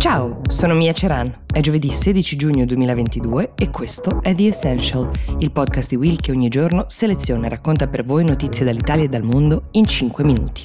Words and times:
Ciao, 0.00 0.40
sono 0.48 0.72
Mia 0.72 0.94
Ceran. 0.94 1.42
È 1.46 1.60
giovedì 1.60 1.90
16 1.90 2.34
giugno 2.34 2.64
2022 2.64 3.52
e 3.54 3.68
questo 3.68 4.22
è 4.22 4.34
The 4.34 4.46
Essential, 4.46 5.10
il 5.40 5.52
podcast 5.52 5.90
di 5.90 5.96
Will 5.96 6.16
che 6.16 6.30
ogni 6.30 6.48
giorno 6.48 6.86
seleziona 6.88 7.44
e 7.44 7.48
racconta 7.50 7.86
per 7.86 8.02
voi 8.02 8.24
notizie 8.24 8.64
dall'Italia 8.64 9.04
e 9.04 9.08
dal 9.08 9.24
mondo 9.24 9.64
in 9.72 9.84
5 9.84 10.24
minuti. 10.24 10.64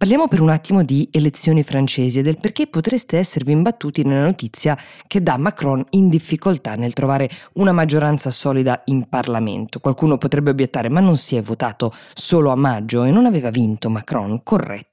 Parliamo 0.00 0.28
per 0.28 0.40
un 0.40 0.48
attimo 0.48 0.82
di 0.82 1.06
elezioni 1.12 1.62
francesi 1.62 2.20
e 2.20 2.22
del 2.22 2.38
perché 2.38 2.66
potreste 2.66 3.18
esservi 3.18 3.52
imbattuti 3.52 4.02
nella 4.02 4.24
notizia 4.24 4.74
che 5.06 5.22
dà 5.22 5.36
Macron 5.36 5.84
in 5.90 6.08
difficoltà 6.08 6.74
nel 6.74 6.94
trovare 6.94 7.28
una 7.56 7.72
maggioranza 7.72 8.30
solida 8.30 8.80
in 8.86 9.10
Parlamento. 9.10 9.78
Qualcuno 9.78 10.16
potrebbe 10.16 10.52
obiettare 10.52 10.88
ma 10.88 11.00
non 11.00 11.18
si 11.18 11.36
è 11.36 11.42
votato 11.42 11.92
solo 12.14 12.50
a 12.50 12.56
maggio 12.56 13.04
e 13.04 13.10
non 13.10 13.26
aveva 13.26 13.50
vinto 13.50 13.90
Macron, 13.90 14.42
corretto. 14.42 14.89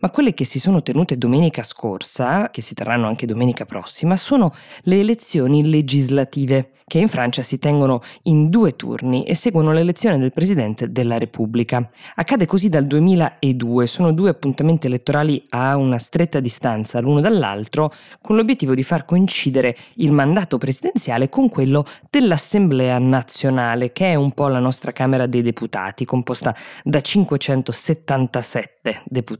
Ma 0.00 0.10
quelle 0.10 0.34
che 0.34 0.44
si 0.44 0.60
sono 0.60 0.82
tenute 0.82 1.16
domenica 1.16 1.62
scorsa, 1.62 2.50
che 2.50 2.60
si 2.60 2.74
terranno 2.74 3.06
anche 3.06 3.26
domenica 3.26 3.64
prossima, 3.64 4.16
sono 4.16 4.52
le 4.82 5.00
elezioni 5.00 5.68
legislative 5.68 6.72
che 6.88 6.98
in 6.98 7.08
Francia 7.08 7.42
si 7.42 7.58
tengono 7.58 8.02
in 8.22 8.48
due 8.48 8.74
turni 8.74 9.24
e 9.24 9.34
seguono 9.34 9.72
l'elezione 9.72 10.18
del 10.18 10.32
Presidente 10.32 10.90
della 10.90 11.18
Repubblica. 11.18 11.88
Accade 12.16 12.46
così 12.46 12.68
dal 12.68 12.86
2002, 12.86 13.86
sono 13.86 14.12
due 14.12 14.30
appuntamenti 14.30 14.88
elettorali 14.88 15.44
a 15.50 15.76
una 15.76 15.98
stretta 15.98 16.40
distanza 16.40 17.00
l'uno 17.00 17.20
dall'altro, 17.20 17.92
con 18.20 18.36
l'obiettivo 18.36 18.74
di 18.74 18.82
far 18.82 19.04
coincidere 19.04 19.76
il 19.96 20.12
mandato 20.12 20.58
presidenziale 20.58 21.28
con 21.28 21.50
quello 21.50 21.84
dell'Assemblea 22.10 22.98
nazionale, 22.98 23.92
che 23.92 24.12
è 24.12 24.14
un 24.14 24.32
po' 24.32 24.48
la 24.48 24.58
nostra 24.58 24.90
Camera 24.90 25.26
dei 25.26 25.42
Deputati, 25.42 26.06
composta 26.06 26.56
da 26.82 27.00
577 27.00 29.02
deputati. 29.04 29.37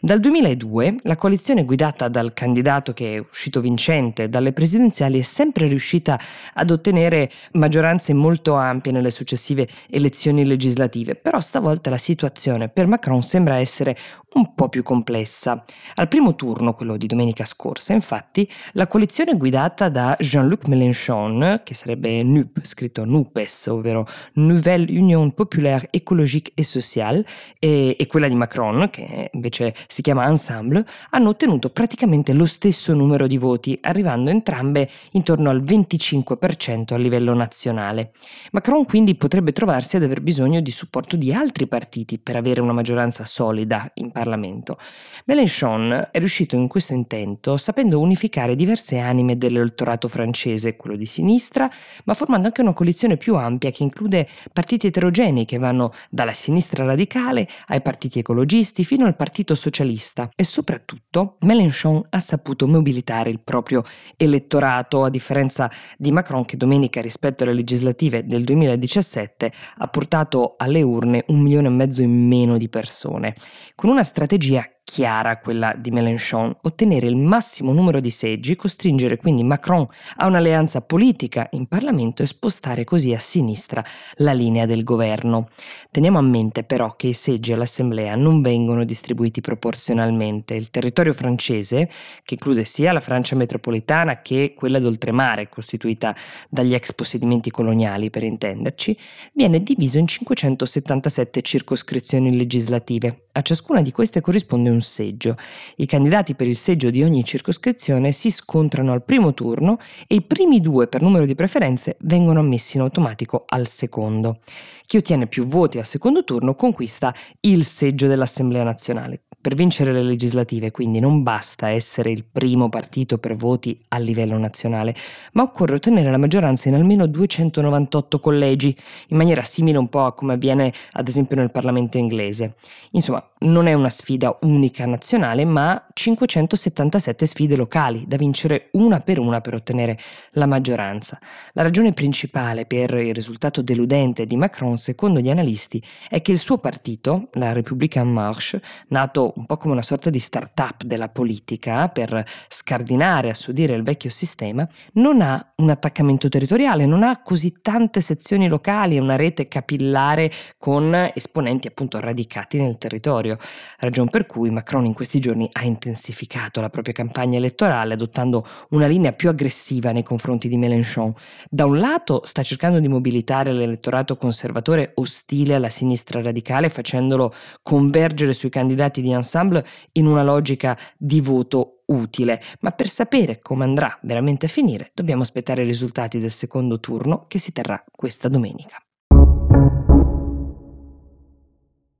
Dal 0.00 0.20
2002 0.20 0.96
la 1.02 1.16
coalizione 1.16 1.64
guidata 1.64 2.08
dal 2.08 2.32
candidato 2.32 2.92
che 2.92 3.16
è 3.16 3.18
uscito 3.18 3.60
vincente 3.60 4.28
dalle 4.28 4.52
presidenziali 4.52 5.18
è 5.18 5.22
sempre 5.22 5.66
riuscita 5.66 6.20
ad 6.54 6.70
ottenere 6.70 7.30
maggioranze 7.52 8.12
molto 8.12 8.54
ampie 8.54 8.92
nelle 8.92 9.10
successive 9.10 9.68
elezioni 9.88 10.44
legislative, 10.44 11.14
però 11.14 11.40
stavolta 11.40 11.90
la 11.90 11.98
situazione 11.98 12.68
per 12.68 12.86
Macron 12.86 13.22
sembra 13.22 13.56
essere 13.56 13.96
un 14.34 14.54
po' 14.54 14.68
più 14.68 14.82
complessa. 14.82 15.64
Al 15.94 16.08
primo 16.08 16.34
turno, 16.34 16.74
quello 16.74 16.96
di 16.96 17.06
domenica 17.06 17.44
scorsa, 17.44 17.92
infatti, 17.92 18.48
la 18.72 18.86
coalizione 18.86 19.36
guidata 19.36 19.88
da 19.88 20.16
Jean-Luc 20.18 20.68
Mélenchon, 20.68 21.60
che 21.64 21.74
sarebbe 21.74 22.22
NUP, 22.22 22.60
scritto 22.62 23.04
NUPES, 23.04 23.66
ovvero 23.66 24.06
Nouvelle 24.34 24.86
Union 24.98 25.32
Populaire 25.32 25.88
Écologique 25.90 26.52
et 26.54 26.64
Sociale, 26.64 27.24
e, 27.58 27.96
e 27.98 28.06
quella 28.06 28.28
di 28.28 28.34
Macron, 28.34 28.88
che 28.90 29.30
invece 29.32 29.74
si 29.86 30.02
chiama 30.02 30.26
Ensemble, 30.26 30.86
hanno 31.10 31.30
ottenuto 31.30 31.70
praticamente 31.70 32.32
lo 32.32 32.46
stesso 32.46 32.94
numero 32.94 33.26
di 33.26 33.36
voti, 33.36 33.78
arrivando 33.82 34.30
entrambe 34.30 34.88
intorno 35.12 35.50
al 35.50 35.62
25% 35.62 36.94
a 36.94 36.96
livello 36.96 37.34
nazionale. 37.34 38.12
Macron 38.52 38.84
quindi 38.86 39.14
potrebbe 39.14 39.52
trovarsi 39.52 39.96
ad 39.96 40.02
aver 40.02 40.22
bisogno 40.22 40.60
di 40.60 40.70
supporto 40.70 41.16
di 41.16 41.32
altri 41.32 41.66
partiti 41.66 42.18
per 42.18 42.36
avere 42.36 42.60
una 42.60 42.72
maggioranza 42.72 43.24
solida 43.24 43.90
in 43.94 44.10
Parlamento 44.10 44.21
Parlamento. 44.22 44.78
Mélenchon 45.24 46.08
è 46.12 46.18
riuscito 46.18 46.54
in 46.54 46.68
questo 46.68 46.92
intento 46.92 47.56
sapendo 47.56 47.98
unificare 47.98 48.54
diverse 48.54 48.98
anime 48.98 49.36
dell'elettorato 49.36 50.06
francese, 50.06 50.76
quello 50.76 50.96
di 50.96 51.06
sinistra, 51.06 51.68
ma 52.04 52.14
formando 52.14 52.46
anche 52.46 52.60
una 52.60 52.72
coalizione 52.72 53.16
più 53.16 53.34
ampia 53.34 53.70
che 53.70 53.82
include 53.82 54.28
partiti 54.52 54.86
eterogenei 54.86 55.44
che 55.44 55.58
vanno 55.58 55.92
dalla 56.08 56.32
sinistra 56.32 56.84
radicale 56.84 57.48
ai 57.66 57.82
partiti 57.82 58.20
ecologisti 58.20 58.84
fino 58.84 59.06
al 59.06 59.16
partito 59.16 59.56
socialista 59.56 60.30
e 60.36 60.44
soprattutto 60.44 61.36
Mélenchon 61.40 62.06
ha 62.10 62.18
saputo 62.20 62.68
mobilitare 62.68 63.30
il 63.30 63.40
proprio 63.40 63.82
elettorato 64.16 65.02
a 65.02 65.10
differenza 65.10 65.70
di 65.98 66.12
Macron 66.12 66.44
che 66.44 66.56
domenica 66.56 67.00
rispetto 67.00 67.42
alle 67.42 67.54
legislative 67.54 68.24
del 68.24 68.44
2017 68.44 69.52
ha 69.78 69.88
portato 69.88 70.54
alle 70.58 70.82
urne 70.82 71.24
un 71.28 71.40
milione 71.40 71.68
e 71.68 71.70
mezzo 71.70 72.02
in 72.02 72.28
meno 72.28 72.56
di 72.56 72.68
persone. 72.68 73.34
Con 73.74 73.90
una 73.90 74.04
strategia 74.12 74.71
chiara 74.84 75.38
quella 75.38 75.74
di 75.76 75.90
Mélenchon, 75.90 76.54
ottenere 76.62 77.06
il 77.06 77.16
massimo 77.16 77.72
numero 77.72 78.00
di 78.00 78.10
seggi, 78.10 78.56
costringere 78.56 79.16
quindi 79.16 79.42
Macron 79.42 79.86
a 80.16 80.26
un'alleanza 80.26 80.80
politica 80.82 81.48
in 81.52 81.66
Parlamento 81.66 82.22
e 82.22 82.26
spostare 82.26 82.84
così 82.84 83.14
a 83.14 83.18
sinistra 83.18 83.84
la 84.16 84.32
linea 84.32 84.66
del 84.66 84.84
governo. 84.84 85.48
Teniamo 85.90 86.18
a 86.18 86.22
mente 86.22 86.64
però 86.64 86.94
che 86.96 87.08
i 87.08 87.12
seggi 87.12 87.52
all'Assemblea 87.52 88.16
non 88.16 88.42
vengono 88.42 88.84
distribuiti 88.84 89.40
proporzionalmente. 89.40 90.54
Il 90.54 90.70
territorio 90.70 91.12
francese, 91.12 91.88
che 92.24 92.34
include 92.34 92.64
sia 92.64 92.92
la 92.92 93.00
Francia 93.00 93.36
metropolitana 93.36 94.20
che 94.20 94.52
quella 94.54 94.78
d'oltremare, 94.78 95.48
costituita 95.48 96.14
dagli 96.48 96.74
ex 96.74 96.92
possedimenti 96.92 97.50
coloniali 97.50 98.10
per 98.10 98.24
intenderci, 98.24 98.96
viene 99.32 99.62
diviso 99.62 99.98
in 99.98 100.06
577 100.06 101.40
circoscrizioni 101.42 102.36
legislative. 102.36 103.26
A 103.32 103.40
ciascuna 103.40 103.80
di 103.80 103.92
queste 103.92 104.20
corrisponde 104.20 104.68
un 104.72 104.80
seggio. 104.80 105.36
I 105.76 105.86
candidati 105.86 106.34
per 106.34 106.48
il 106.48 106.56
seggio 106.56 106.90
di 106.90 107.02
ogni 107.02 107.22
circoscrizione 107.22 108.10
si 108.10 108.30
scontrano 108.30 108.92
al 108.92 109.04
primo 109.04 109.32
turno 109.34 109.78
e 110.06 110.16
i 110.16 110.22
primi 110.22 110.60
due 110.60 110.88
per 110.88 111.02
numero 111.02 111.26
di 111.26 111.34
preferenze 111.34 111.96
vengono 112.00 112.40
ammessi 112.40 112.76
in 112.76 112.82
automatico 112.82 113.44
al 113.46 113.68
secondo. 113.68 114.40
Chi 114.86 114.96
ottiene 114.96 115.26
più 115.26 115.44
voti 115.44 115.78
al 115.78 115.86
secondo 115.86 116.24
turno 116.24 116.54
conquista 116.54 117.14
il 117.40 117.64
seggio 117.64 118.06
dell'Assemblea 118.08 118.62
nazionale. 118.62 119.22
Per 119.42 119.56
vincere 119.56 119.92
le 119.92 120.02
legislative 120.02 120.70
quindi 120.70 121.00
non 121.00 121.24
basta 121.24 121.68
essere 121.68 122.12
il 122.12 122.24
primo 122.24 122.68
partito 122.68 123.18
per 123.18 123.34
voti 123.34 123.76
a 123.88 123.98
livello 123.98 124.38
nazionale, 124.38 124.94
ma 125.32 125.42
occorre 125.42 125.74
ottenere 125.74 126.12
la 126.12 126.16
maggioranza 126.16 126.68
in 126.68 126.76
almeno 126.76 127.06
298 127.06 128.20
collegi, 128.20 128.76
in 129.08 129.16
maniera 129.16 129.42
simile 129.42 129.78
un 129.78 129.88
po' 129.88 130.04
a 130.04 130.14
come 130.14 130.34
avviene 130.34 130.72
ad 130.92 131.08
esempio 131.08 131.34
nel 131.34 131.50
Parlamento 131.50 131.98
inglese. 131.98 132.54
Insomma, 132.92 133.31
non 133.42 133.66
è 133.66 133.72
una 133.74 133.90
sfida 133.90 134.36
unica 134.42 134.86
nazionale, 134.86 135.44
ma 135.44 135.86
577 135.92 137.26
sfide 137.26 137.56
locali 137.56 138.04
da 138.06 138.16
vincere 138.16 138.68
una 138.72 139.00
per 139.00 139.18
una 139.18 139.40
per 139.40 139.54
ottenere 139.54 139.98
la 140.32 140.46
maggioranza. 140.46 141.18
La 141.52 141.62
ragione 141.62 141.92
principale 141.92 142.66
per 142.66 142.94
il 142.94 143.14
risultato 143.14 143.62
deludente 143.62 144.26
di 144.26 144.36
Macron, 144.36 144.78
secondo 144.78 145.20
gli 145.20 145.30
analisti, 145.30 145.82
è 146.08 146.22
che 146.22 146.32
il 146.32 146.38
suo 146.38 146.58
partito, 146.58 147.28
la 147.32 147.52
République 147.52 148.00
en 148.00 148.08
Marche, 148.08 148.62
nato 148.88 149.32
un 149.36 149.46
po' 149.46 149.56
come 149.56 149.72
una 149.72 149.82
sorta 149.82 150.10
di 150.10 150.18
start-up 150.18 150.84
della 150.84 151.08
politica 151.08 151.88
per 151.88 152.24
scardinare, 152.48 153.30
a 153.30 153.34
suo 153.34 153.52
dire, 153.52 153.74
il 153.74 153.82
vecchio 153.82 154.10
sistema, 154.10 154.66
non 154.94 155.20
ha 155.20 155.52
un 155.56 155.70
attaccamento 155.70 156.28
territoriale, 156.28 156.86
non 156.86 157.02
ha 157.02 157.20
così 157.22 157.60
tante 157.60 158.00
sezioni 158.00 158.48
locali 158.48 158.96
e 158.96 159.00
una 159.00 159.16
rete 159.16 159.48
capillare 159.48 160.30
con 160.58 161.10
esponenti 161.14 161.68
appunto 161.68 162.00
radicati 162.00 162.60
nel 162.60 162.78
territorio, 162.78 163.31
ragion 163.78 164.08
per 164.08 164.26
cui 164.26 164.50
Macron 164.50 164.84
in 164.84 164.94
questi 164.94 165.18
giorni 165.18 165.48
ha 165.52 165.64
intensificato 165.64 166.60
la 166.60 166.70
propria 166.70 166.94
campagna 166.94 167.38
elettorale 167.38 167.94
adottando 167.94 168.46
una 168.70 168.86
linea 168.86 169.12
più 169.12 169.28
aggressiva 169.28 169.90
nei 169.92 170.02
confronti 170.02 170.48
di 170.48 170.56
Mélenchon. 170.56 171.14
Da 171.48 171.64
un 171.64 171.78
lato 171.78 172.22
sta 172.24 172.42
cercando 172.42 172.80
di 172.80 172.88
mobilitare 172.88 173.52
l'elettorato 173.52 174.16
conservatore 174.16 174.92
ostile 174.94 175.54
alla 175.54 175.68
sinistra 175.68 176.22
radicale 176.22 176.68
facendolo 176.68 177.34
convergere 177.62 178.32
sui 178.32 178.50
candidati 178.50 179.00
di 179.00 179.12
ensemble 179.12 179.66
in 179.92 180.06
una 180.06 180.22
logica 180.22 180.78
di 180.96 181.20
voto 181.20 181.82
utile, 181.86 182.40
ma 182.60 182.70
per 182.70 182.88
sapere 182.88 183.38
come 183.40 183.64
andrà 183.64 183.98
veramente 184.02 184.46
a 184.46 184.48
finire 184.48 184.90
dobbiamo 184.94 185.22
aspettare 185.22 185.62
i 185.62 185.66
risultati 185.66 186.18
del 186.18 186.30
secondo 186.30 186.80
turno 186.80 187.26
che 187.28 187.38
si 187.38 187.52
terrà 187.52 187.82
questa 187.90 188.28
domenica. 188.28 188.82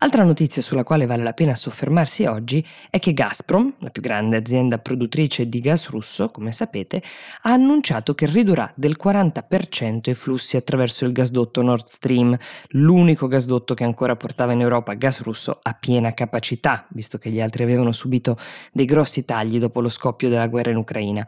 Altra 0.02 0.24
notizia 0.24 0.60
sulla 0.60 0.82
quale 0.82 1.06
vale 1.06 1.22
la 1.22 1.32
pena 1.32 1.54
soffermarsi 1.54 2.24
oggi 2.24 2.66
è 2.90 2.98
che 2.98 3.12
Gazprom, 3.12 3.74
la 3.78 3.90
più 3.90 4.02
grande 4.02 4.36
azienda 4.36 4.78
produttrice 4.78 5.48
di 5.48 5.60
gas 5.60 5.90
russo, 5.90 6.32
come 6.32 6.50
sapete, 6.50 7.00
ha 7.42 7.52
annunciato 7.52 8.12
che 8.12 8.26
ridurrà 8.26 8.68
del 8.74 8.96
40% 9.00 10.10
i 10.10 10.14
flussi 10.14 10.56
attraverso 10.56 11.04
il 11.04 11.12
gasdotto 11.12 11.62
Nord 11.62 11.86
Stream, 11.86 12.36
l'unico 12.70 13.28
gasdotto 13.28 13.74
che 13.74 13.84
ancora 13.84 14.16
portava 14.16 14.50
in 14.50 14.62
Europa 14.62 14.94
gas 14.94 15.20
russo 15.22 15.60
a 15.62 15.72
piena 15.72 16.12
capacità, 16.14 16.84
visto 16.90 17.16
che 17.16 17.30
gli 17.30 17.40
altri 17.40 17.62
avevano 17.62 17.92
subito 17.92 18.36
dei 18.72 18.86
grossi 18.86 19.24
tagli 19.24 19.60
dopo 19.60 19.80
lo 19.80 19.88
scoppio 19.88 20.28
della 20.28 20.48
guerra 20.48 20.72
in 20.72 20.78
Ucraina. 20.78 21.24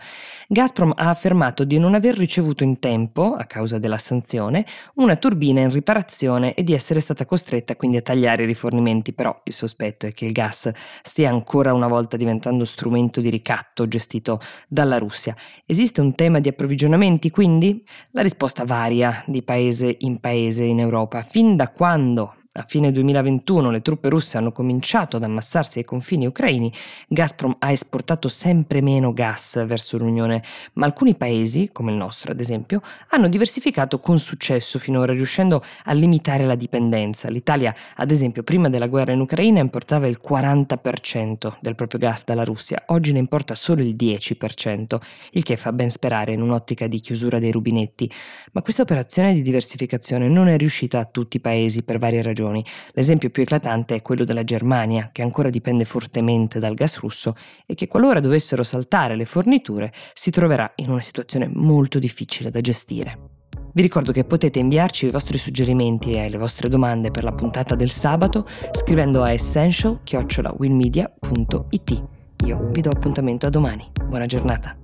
Gazprom 0.49 0.95
ha 0.97 1.11
affermato 1.11 1.63
di 1.63 1.79
non 1.79 1.95
aver 1.95 2.17
ricevuto 2.17 2.65
in 2.65 2.81
tempo, 2.81 3.37
a 3.37 3.45
causa 3.45 3.79
della 3.79 3.99
sanzione, 3.99 4.67
una 4.95 5.15
turbina 5.15 5.61
in 5.61 5.71
riparazione 5.71 6.55
e 6.55 6.65
di 6.65 6.73
essere 6.73 6.99
stata 6.99 7.25
costretta 7.25 7.77
quindi 7.77 7.99
a 7.99 8.03
tagliare 8.03 8.43
i 8.43 8.47
rifornimenti 8.47 8.63
rifornimenti, 8.65 9.13
però 9.13 9.39
il 9.45 9.53
sospetto 9.53 10.07
è 10.07 10.13
che 10.13 10.25
il 10.25 10.33
gas 10.33 10.71
stia 11.03 11.31
ancora 11.31 11.73
una 11.73 11.89
volta 11.89 12.17
diventando 12.17 12.65
strumento 12.65 13.21
di 13.21 13.29
ricatto 13.29 13.87
gestito 13.87 14.41
dalla 14.69 14.99
Russia. 14.99 15.37
Esiste 15.67 16.01
un 16.01 16.15
tema 16.15 16.41
di 16.41 16.49
approvvigionamenti 16.49 17.31
quindi? 17.31 17.85
La 18.13 18.23
risposta 18.23 18.65
varia 18.65 19.23
di 19.27 19.43
paese 19.43 19.97
in 20.01 20.19
paese 20.19 20.65
in 20.65 20.81
Europa. 20.81 21.23
Fin 21.23 21.57
da 21.57 21.71
quando 21.71 22.37
a 22.57 22.65
fine 22.69 22.93
2021 22.93 23.69
le 23.69 23.83
truppe 23.83 24.09
russe 24.09 24.39
hanno 24.39 24.53
cominciato 24.53 25.17
ad 25.17 25.25
ammassarsi 25.25 25.79
ai 25.79 25.85
confini 25.85 26.25
ucraini, 26.25 26.73
Gazprom 27.09 27.57
ha 27.59 27.73
esportato 27.73 28.29
sempre 28.29 28.81
meno 28.81 29.13
gas 29.13 29.67
verso 29.67 29.99
l'Unione, 29.99 30.41
ma 30.75 30.87
alcuni 30.87 31.17
paesi, 31.17 31.71
come 31.73 31.91
il 31.91 31.97
nostro 31.97 32.31
ad 32.31 32.39
esempio, 32.39 32.81
hanno 33.09 33.27
diversificato 33.27 33.99
con 33.99 34.21
successo 34.21 34.79
finora, 34.79 35.13
riuscendo 35.13 35.65
a 35.87 35.93
limitare 35.95 36.47
la 36.47 36.55
dipendenza. 36.55 37.29
L'Italia, 37.29 37.75
ad 37.97 38.13
esempio, 38.13 38.45
prima 38.45 38.69
della 38.69 38.87
guerra 38.87 39.11
in 39.11 39.21
Ucraina 39.21 39.59
importava 39.59 40.07
il 40.07 40.21
40% 40.25 41.57
del 41.61 41.75
proprio 41.75 41.99
gas 41.99 42.25
dalla 42.25 42.45
Russia, 42.45 42.85
oggi 42.87 43.11
ne 43.11 43.19
importa 43.19 43.57
solo 43.57 43.83
il 43.83 43.97
10%, 43.97 44.97
il 45.33 45.43
che 45.43 45.57
fa 45.57 45.73
ben 45.73 45.91
sperare 45.91 46.33
in 46.33 46.41
un'ottica 46.41 46.87
di 46.87 47.01
chiusura 47.01 47.41
dei 47.41 47.51
rubinetti. 47.51 48.09
Ma 48.53 48.63
questa 48.63 48.83
operazione 48.83 49.35
di 49.35 49.43
diversificazione 49.43 50.29
non 50.29 50.47
è 50.47 50.57
riuscita 50.57 51.01
a 51.01 51.05
tutti 51.05 51.39
i 51.39 51.41
paesi 51.41 51.83
per 51.83 51.99
varie 51.99 52.23
ragioni 52.23 52.43
ragioni. 52.45 52.65
L'esempio 52.93 53.31
più 53.31 53.43
eclatante 53.43 53.97
è 53.97 54.03
quello 54.03 54.25
della 54.25 54.45
Germania, 54.45 55.09
che 55.13 55.23
ancora 55.23 55.49
dipende 55.51 55.85
fortemente 55.85 56.59
dal 56.59 56.75
gas 56.75 56.99
russo 56.99 57.35
e 57.67 57.75
che 57.75 57.87
qualora 57.89 58.21
dovessero 58.21 58.63
saltare 58.63 59.17
le 59.17 59.25
forniture 59.25 59.93
si 60.13 60.31
troverà 60.31 60.71
in 60.77 60.91
una 60.91 61.01
situazione 61.01 61.51
molto 61.53 61.99
difficile 61.99 62.51
da 62.51 62.61
gestire. 62.61 63.33
Vi 63.73 63.83
ricordo 63.83 64.13
che 64.13 64.23
potete 64.25 64.61
inviarci 64.61 65.07
i 65.07 65.11
vostri 65.11 65.37
suggerimenti 65.37 66.13
e 66.13 66.29
le 66.29 66.39
vostre 66.39 66.69
domande 66.69 67.11
per 67.11 67.25
la 67.25 67.33
puntata 67.33 67.75
del 67.75 67.91
sabato 67.91 68.47
scrivendo 68.71 69.25
a 69.25 69.33
essential-winmedia.it. 69.33 72.05
Io 72.45 72.69
vi 72.71 72.81
do 72.81 72.91
appuntamento 72.91 73.47
a 73.47 73.51
domani. 73.51 73.91
Buona 74.07 74.27
giornata. 74.27 74.84